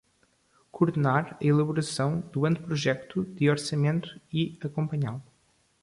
[0.71, 5.21] Coordenar a elaboração do anteprojecto de orçamento e acompanhá-lo.